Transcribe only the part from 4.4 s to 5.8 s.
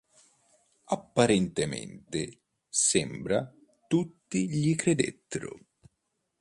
gli credettero.